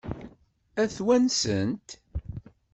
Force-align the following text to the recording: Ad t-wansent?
Ad 0.81 0.89
t-wansent? 0.95 1.89